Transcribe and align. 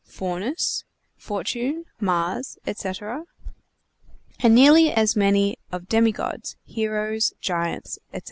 Faunus, 0.07 0.83
Fortune, 1.15 1.85
Mars, 1.99 2.57
etc., 2.65 3.25
and 4.41 4.55
nearly 4.55 4.91
as 4.91 5.15
many 5.15 5.57
of 5.71 5.87
demi 5.87 6.11
gods, 6.11 6.55
heroes, 6.65 7.33
giants, 7.39 7.99
etc. 8.11 8.19